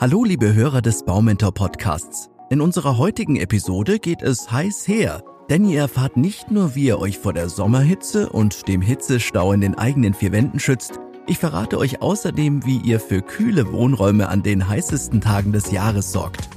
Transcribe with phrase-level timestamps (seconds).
[0.00, 2.30] Hallo liebe Hörer des Baumentor Podcasts.
[2.48, 6.98] In unserer heutigen Episode geht es heiß her, denn ihr erfahrt nicht nur, wie ihr
[6.98, 11.76] euch vor der Sommerhitze und dem Hitzestau in den eigenen vier Wänden schützt, ich verrate
[11.76, 16.48] euch außerdem, wie ihr für kühle Wohnräume an den heißesten Tagen des Jahres sorgt.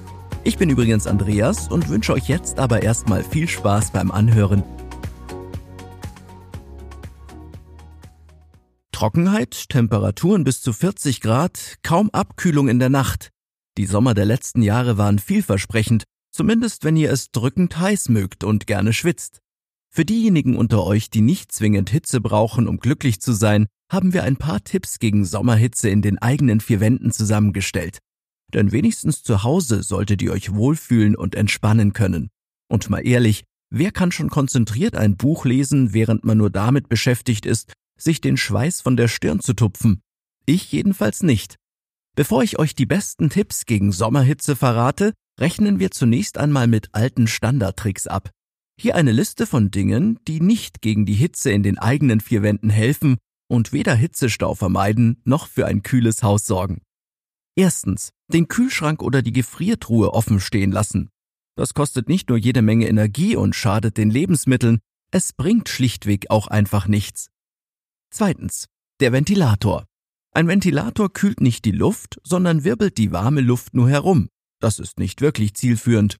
[0.45, 4.63] Ich bin übrigens Andreas und wünsche euch jetzt aber erstmal viel Spaß beim Anhören.
[8.93, 13.32] Trockenheit, Temperaturen bis zu 40 Grad, kaum Abkühlung in der Nacht.
[13.77, 18.67] Die Sommer der letzten Jahre waren vielversprechend, zumindest wenn ihr es drückend heiß mögt und
[18.67, 19.39] gerne schwitzt.
[19.89, 24.23] Für diejenigen unter euch, die nicht zwingend Hitze brauchen, um glücklich zu sein, haben wir
[24.23, 27.99] ein paar Tipps gegen Sommerhitze in den eigenen vier Wänden zusammengestellt.
[28.53, 32.29] Denn wenigstens zu Hause solltet ihr euch wohlfühlen und entspannen können.
[32.69, 37.45] Und mal ehrlich, wer kann schon konzentriert ein Buch lesen, während man nur damit beschäftigt
[37.45, 40.01] ist, sich den Schweiß von der Stirn zu tupfen?
[40.45, 41.57] Ich jedenfalls nicht.
[42.15, 47.27] Bevor ich euch die besten Tipps gegen Sommerhitze verrate, rechnen wir zunächst einmal mit alten
[47.27, 48.29] Standardtricks ab.
[48.79, 52.69] Hier eine Liste von Dingen, die nicht gegen die Hitze in den eigenen vier Wänden
[52.69, 56.81] helfen und weder Hitzestau vermeiden noch für ein kühles Haus sorgen.
[57.55, 61.09] Erstens, den Kühlschrank oder die Gefriertruhe offen stehen lassen.
[61.55, 64.79] Das kostet nicht nur jede Menge Energie und schadet den Lebensmitteln,
[65.11, 67.29] es bringt schlichtweg auch einfach nichts.
[68.11, 68.67] Zweitens,
[68.99, 69.85] der Ventilator.
[70.35, 74.29] Ein Ventilator kühlt nicht die Luft, sondern wirbelt die warme Luft nur herum.
[74.59, 76.17] Das ist nicht wirklich zielführend.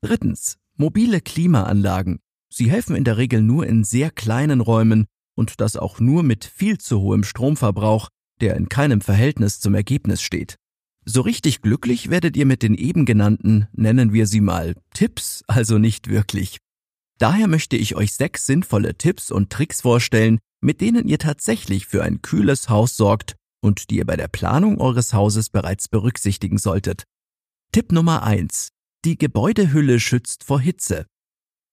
[0.00, 0.56] Drittens.
[0.76, 2.20] Mobile Klimaanlagen.
[2.48, 6.44] Sie helfen in der Regel nur in sehr kleinen Räumen und das auch nur mit
[6.44, 8.08] viel zu hohem Stromverbrauch,
[8.40, 10.56] der in keinem Verhältnis zum Ergebnis steht.
[11.04, 15.78] So richtig glücklich werdet ihr mit den eben genannten, nennen wir sie mal, Tipps, also
[15.78, 16.58] nicht wirklich.
[17.18, 22.02] Daher möchte ich euch sechs sinnvolle Tipps und Tricks vorstellen, mit denen ihr tatsächlich für
[22.02, 27.04] ein kühles Haus sorgt und die ihr bei der Planung eures Hauses bereits berücksichtigen solltet.
[27.72, 28.68] Tipp Nummer eins:
[29.04, 31.06] Die Gebäudehülle schützt vor Hitze.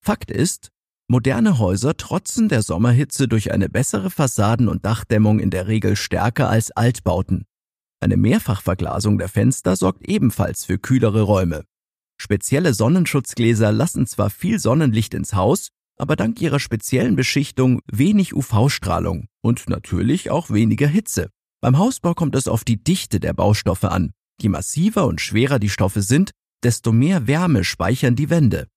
[0.01, 0.69] Fakt ist,
[1.09, 6.49] moderne Häuser trotzen der Sommerhitze durch eine bessere Fassaden- und Dachdämmung in der Regel stärker
[6.49, 7.45] als Altbauten.
[7.99, 11.63] Eine Mehrfachverglasung der Fenster sorgt ebenfalls für kühlere Räume.
[12.23, 19.27] Spezielle Sonnenschutzgläser lassen zwar viel Sonnenlicht ins Haus, aber dank ihrer speziellen Beschichtung wenig UV-Strahlung
[19.41, 21.31] und natürlich auch weniger Hitze.
[21.59, 24.13] Beim Hausbau kommt es auf die Dichte der Baustoffe an.
[24.41, 26.31] Je massiver und schwerer die Stoffe sind,
[26.63, 28.69] desto mehr Wärme speichern die Wände.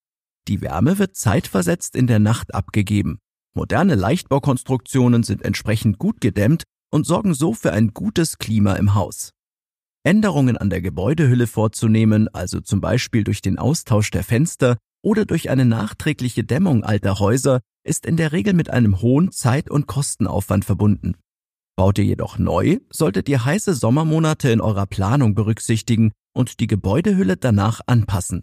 [0.48, 3.20] Die Wärme wird zeitversetzt in der Nacht abgegeben.
[3.54, 9.30] Moderne Leichtbaukonstruktionen sind entsprechend gut gedämmt und sorgen so für ein gutes Klima im Haus.
[10.06, 15.50] Änderungen an der Gebäudehülle vorzunehmen, also zum Beispiel durch den Austausch der Fenster, oder durch
[15.50, 20.64] eine nachträgliche Dämmung alter Häuser ist in der Regel mit einem hohen Zeit- und Kostenaufwand
[20.64, 21.16] verbunden.
[21.76, 27.36] Baut ihr jedoch neu, solltet ihr heiße Sommermonate in eurer Planung berücksichtigen und die Gebäudehülle
[27.36, 28.42] danach anpassen.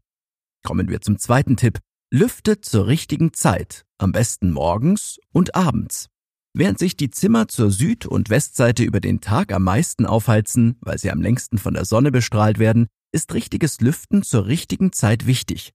[0.66, 1.80] Kommen wir zum zweiten Tipp.
[2.12, 6.10] Lüftet zur richtigen Zeit, am besten morgens und abends.
[6.56, 11.00] Während sich die Zimmer zur Süd- und Westseite über den Tag am meisten aufheizen, weil
[11.00, 15.72] sie am längsten von der Sonne bestrahlt werden, ist richtiges Lüften zur richtigen Zeit wichtig.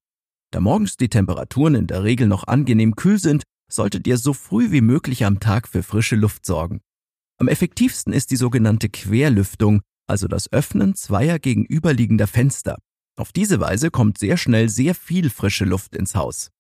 [0.53, 4.71] Da morgens die Temperaturen in der Regel noch angenehm kühl sind, solltet ihr so früh
[4.71, 6.81] wie möglich am Tag für frische Luft sorgen.
[7.39, 12.79] Am effektivsten ist die sogenannte Querlüftung, also das Öffnen zweier gegenüberliegender Fenster.
[13.17, 16.51] Auf diese Weise kommt sehr schnell sehr viel frische Luft ins Haus.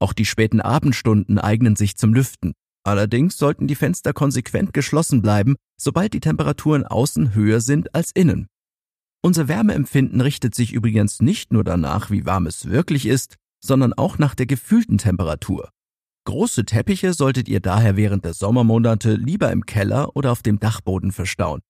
[0.00, 2.54] Auch die späten Abendstunden eignen sich zum Lüften.
[2.88, 8.46] Allerdings sollten die Fenster konsequent geschlossen bleiben, sobald die Temperaturen außen höher sind als innen.
[9.22, 14.16] Unser Wärmeempfinden richtet sich übrigens nicht nur danach, wie warm es wirklich ist, sondern auch
[14.16, 15.68] nach der gefühlten Temperatur.
[16.24, 21.12] Große Teppiche solltet ihr daher während der Sommermonate lieber im Keller oder auf dem Dachboden
[21.12, 21.60] verstauen.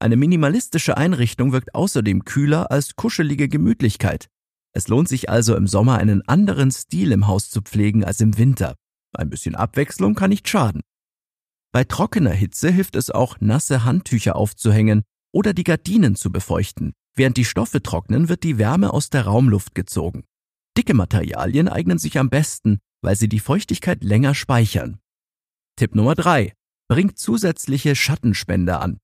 [0.00, 4.26] Eine minimalistische Einrichtung wirkt außerdem kühler als kuschelige Gemütlichkeit.
[4.72, 8.38] Es lohnt sich also im Sommer einen anderen Stil im Haus zu pflegen als im
[8.38, 8.74] Winter.
[9.12, 10.82] Ein bisschen Abwechslung kann nicht schaden.
[11.72, 15.02] Bei trockener Hitze hilft es auch, nasse Handtücher aufzuhängen
[15.32, 16.92] oder die Gardinen zu befeuchten.
[17.14, 20.24] Während die Stoffe trocknen, wird die Wärme aus der Raumluft gezogen.
[20.76, 24.98] Dicke Materialien eignen sich am besten, weil sie die Feuchtigkeit länger speichern.
[25.76, 26.54] Tipp Nummer drei:
[26.88, 28.98] Bringt zusätzliche Schattenspender an.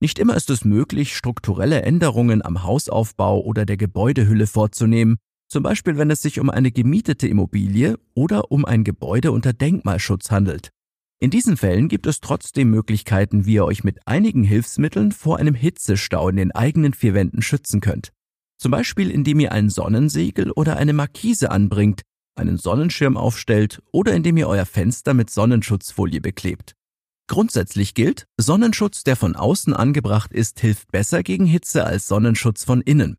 [0.00, 5.16] Nicht immer ist es möglich, strukturelle Änderungen am Hausaufbau oder der Gebäudehülle vorzunehmen,
[5.48, 10.30] zum Beispiel wenn es sich um eine gemietete Immobilie oder um ein Gebäude unter Denkmalschutz
[10.30, 10.70] handelt.
[11.18, 15.54] In diesen Fällen gibt es trotzdem Möglichkeiten, wie ihr euch mit einigen Hilfsmitteln vor einem
[15.54, 18.12] Hitzestau in den eigenen vier Wänden schützen könnt.
[18.58, 22.02] Zum Beispiel indem ihr ein Sonnensegel oder eine Markise anbringt,
[22.34, 26.74] einen Sonnenschirm aufstellt oder indem ihr euer Fenster mit Sonnenschutzfolie beklebt.
[27.28, 32.82] Grundsätzlich gilt, Sonnenschutz, der von außen angebracht ist, hilft besser gegen Hitze als Sonnenschutz von
[32.82, 33.16] innen.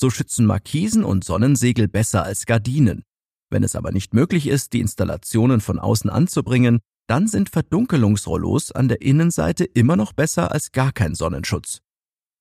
[0.00, 3.02] So schützen Markisen und Sonnensegel besser als Gardinen.
[3.50, 6.78] Wenn es aber nicht möglich ist, die Installationen von außen anzubringen,
[7.08, 11.80] dann sind Verdunkelungsrollos an der Innenseite immer noch besser als gar kein Sonnenschutz.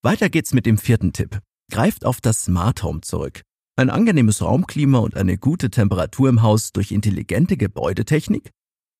[0.04, 1.40] Weiter geht's mit dem vierten Tipp.
[1.72, 3.42] Greift auf das Smart Home zurück.
[3.76, 8.52] Ein angenehmes Raumklima und eine gute Temperatur im Haus durch intelligente Gebäudetechnik?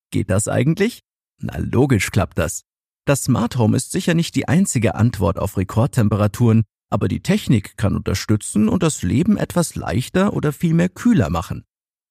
[0.10, 1.02] Geht das eigentlich?
[1.40, 2.64] Na logisch klappt das.
[3.06, 7.96] Das Smart Home ist sicher nicht die einzige Antwort auf Rekordtemperaturen, aber die Technik kann
[7.96, 11.64] unterstützen und das Leben etwas leichter oder vielmehr kühler machen.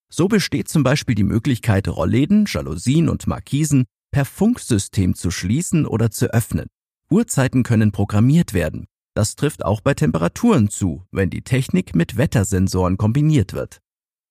[0.08, 6.10] So besteht zum Beispiel die Möglichkeit, Rollläden, Jalousien und Markisen per Funksystem zu schließen oder
[6.10, 6.66] zu öffnen.
[7.10, 8.86] Uhrzeiten können programmiert werden.
[9.14, 13.80] Das trifft auch bei Temperaturen zu, wenn die Technik mit Wettersensoren kombiniert wird.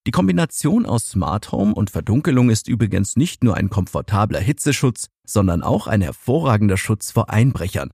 [0.07, 5.63] Die Kombination aus Smart Home und Verdunkelung ist übrigens nicht nur ein komfortabler Hitzeschutz, sondern
[5.63, 7.89] auch ein hervorragender Schutz vor Einbrechern.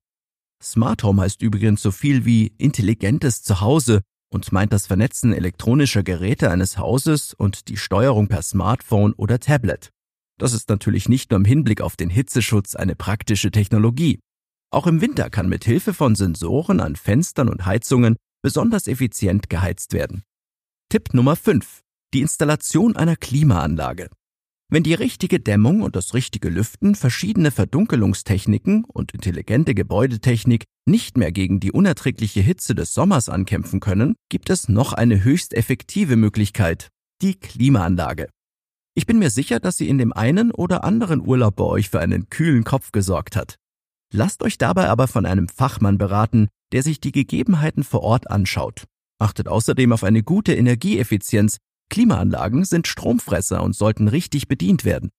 [0.61, 6.51] Smart Home heißt übrigens so viel wie intelligentes Zuhause und meint das Vernetzen elektronischer Geräte
[6.51, 9.89] eines Hauses und die Steuerung per Smartphone oder Tablet.
[10.37, 14.19] Das ist natürlich nicht nur im Hinblick auf den Hitzeschutz eine praktische Technologie.
[14.71, 19.93] Auch im Winter kann mit Hilfe von Sensoren an Fenstern und Heizungen besonders effizient geheizt
[19.93, 20.23] werden.
[20.89, 21.81] Tipp Nummer 5.
[22.13, 24.09] Die Installation einer Klimaanlage.
[24.73, 31.33] Wenn die richtige Dämmung und das richtige Lüften, verschiedene Verdunkelungstechniken und intelligente Gebäudetechnik nicht mehr
[31.33, 36.87] gegen die unerträgliche Hitze des Sommers ankämpfen können, gibt es noch eine höchst effektive Möglichkeit,
[37.21, 38.29] die Klimaanlage.
[38.95, 41.99] Ich bin mir sicher, dass sie in dem einen oder anderen Urlaub bei euch für
[41.99, 43.55] einen kühlen Kopf gesorgt hat.
[44.13, 48.85] Lasst euch dabei aber von einem Fachmann beraten, der sich die Gegebenheiten vor Ort anschaut.
[49.19, 51.57] Achtet außerdem auf eine gute Energieeffizienz
[51.91, 55.11] Klimaanlagen sind Stromfresser und sollten richtig bedient werden.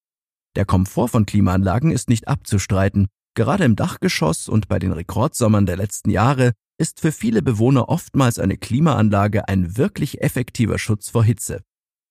[0.56, 3.08] Der Komfort von Klimaanlagen ist nicht abzustreiten.
[3.34, 8.38] Gerade im Dachgeschoss und bei den Rekordsommern der letzten Jahre ist für viele Bewohner oftmals
[8.38, 11.62] eine Klimaanlage ein wirklich effektiver Schutz vor Hitze.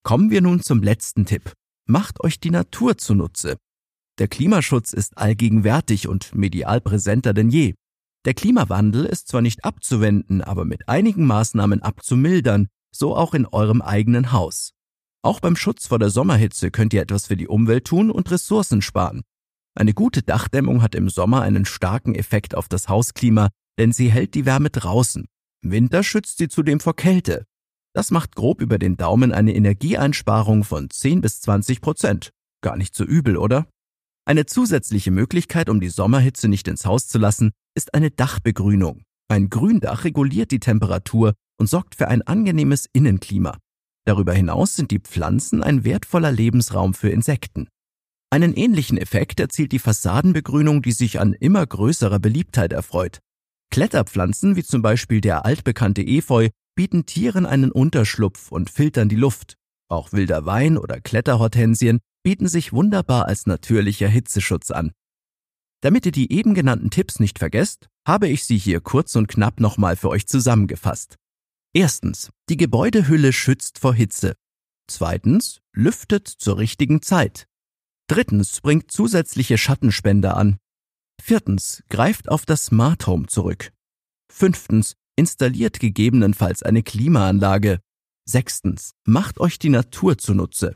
[0.04, 1.54] Kommen wir nun zum letzten Tipp.
[1.88, 3.58] Macht euch die Natur zunutze.
[4.20, 7.74] Der Klimaschutz ist allgegenwärtig und medial präsenter denn je.
[8.26, 13.82] Der Klimawandel ist zwar nicht abzuwenden, aber mit einigen Maßnahmen abzumildern, so auch in eurem
[13.82, 14.74] eigenen Haus.
[15.24, 18.82] Auch beim Schutz vor der Sommerhitze könnt ihr etwas für die Umwelt tun und Ressourcen
[18.82, 19.22] sparen.
[19.76, 24.34] Eine gute Dachdämmung hat im Sommer einen starken Effekt auf das Hausklima, denn sie hält
[24.34, 25.26] die Wärme draußen.
[25.64, 27.46] Im Winter schützt sie zudem vor Kälte.
[27.94, 32.32] Das macht grob über den Daumen eine Energieeinsparung von 10 bis 20 Prozent.
[32.62, 33.68] Gar nicht so übel, oder?
[34.26, 39.04] Eine zusätzliche Möglichkeit, um die Sommerhitze nicht ins Haus zu lassen, ist eine Dachbegrünung.
[39.30, 43.58] Ein Gründach reguliert die Temperatur und sorgt für ein angenehmes Innenklima.
[44.06, 47.68] Darüber hinaus sind die Pflanzen ein wertvoller Lebensraum für Insekten.
[48.32, 53.20] Einen ähnlichen Effekt erzielt die Fassadenbegrünung, die sich an immer größerer Beliebtheit erfreut.
[53.70, 59.56] Kletterpflanzen wie zum Beispiel der altbekannte Efeu bieten Tieren einen Unterschlupf und filtern die Luft.
[59.88, 64.94] Auch wilder Wein oder Kletterhortensien bieten sich wunderbar als natürlicher Hitzeschutz an.
[65.82, 69.60] Damit ihr die eben genannten Tipps nicht vergesst, habe ich sie hier kurz und knapp
[69.60, 71.18] nochmal für euch zusammengefasst.
[71.74, 74.36] Erstens, die Gebäudehülle schützt vor Hitze.
[74.88, 77.48] Zweitens, lüftet zur richtigen Zeit.
[78.08, 80.58] Drittens, bringt zusätzliche Schattenspender an.
[81.22, 83.72] Viertens, greift auf das Smart Home zurück.
[84.30, 87.80] Fünftens, installiert gegebenenfalls eine Klimaanlage.
[88.28, 90.76] Sechstens, macht euch die Natur zunutze.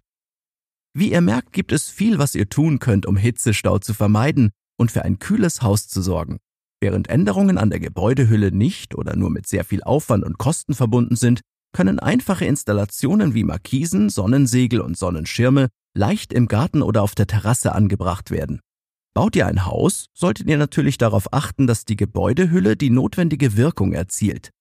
[0.93, 4.91] Wie ihr merkt, gibt es viel, was ihr tun könnt, um Hitzestau zu vermeiden und
[4.91, 6.37] für ein kühles Haus zu sorgen.
[6.85, 11.15] Während Änderungen an der Gebäudehülle nicht oder nur mit sehr viel Aufwand und Kosten verbunden
[11.15, 11.41] sind,
[11.73, 17.73] können einfache Installationen wie Markisen, Sonnensegel und Sonnenschirme leicht im Garten oder auf der Terrasse
[17.73, 18.59] angebracht werden.
[19.15, 23.93] Baut ihr ein Haus, solltet ihr natürlich darauf achten, dass die Gebäudehülle die notwendige Wirkung
[23.93, 24.51] erzielt.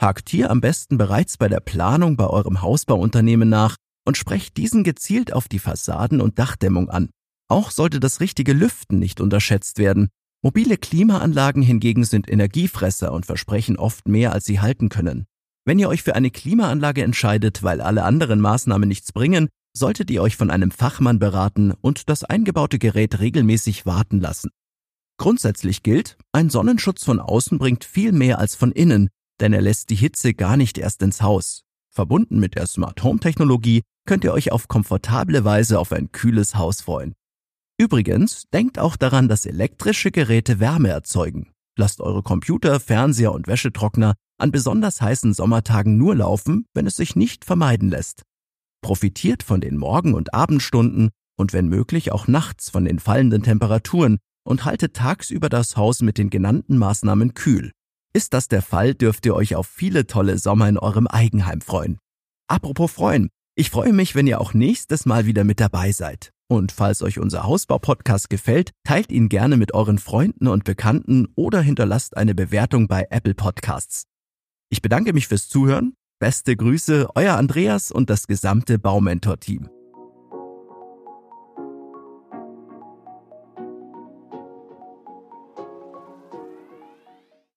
[0.00, 3.76] Hakt hier am besten bereits bei der Planung bei eurem Hausbauunternehmen nach
[4.06, 7.10] und sprecht diesen gezielt auf die Fassaden- und Dachdämmung an.
[7.46, 10.08] Auch sollte das richtige Lüften nicht unterschätzt werden.
[10.44, 15.24] Mobile Klimaanlagen hingegen sind Energiefresser und versprechen oft mehr, als sie halten können.
[15.64, 20.20] Wenn ihr euch für eine Klimaanlage entscheidet, weil alle anderen Maßnahmen nichts bringen, solltet ihr
[20.20, 24.50] euch von einem Fachmann beraten und das eingebaute Gerät regelmäßig warten lassen.
[25.16, 29.08] Grundsätzlich gilt, ein Sonnenschutz von außen bringt viel mehr als von innen,
[29.40, 31.62] denn er lässt die Hitze gar nicht erst ins Haus.
[31.90, 36.54] Verbunden mit der Smart Home Technologie könnt ihr euch auf komfortable Weise auf ein kühles
[36.54, 37.14] Haus freuen.
[37.78, 41.52] Übrigens, denkt auch daran, dass elektrische Geräte Wärme erzeugen.
[41.76, 47.16] Lasst eure Computer, Fernseher und Wäschetrockner an besonders heißen Sommertagen nur laufen, wenn es sich
[47.16, 48.22] nicht vermeiden lässt.
[48.80, 54.18] Profitiert von den Morgen- und Abendstunden und wenn möglich auch nachts von den fallenden Temperaturen,
[54.46, 57.72] und haltet tagsüber das Haus mit den genannten Maßnahmen kühl.
[58.12, 61.98] Ist das der Fall, dürft ihr euch auf viele tolle Sommer in eurem Eigenheim freuen.
[62.46, 66.33] Apropos freuen, ich freue mich, wenn ihr auch nächstes Mal wieder mit dabei seid.
[66.48, 71.60] Und falls euch unser Hausbau-Podcast gefällt, teilt ihn gerne mit euren Freunden und Bekannten oder
[71.60, 74.04] hinterlasst eine Bewertung bei Apple Podcasts.
[74.70, 75.94] Ich bedanke mich fürs Zuhören.
[76.20, 79.68] Beste Grüße, euer Andreas und das gesamte Baumentor-Team.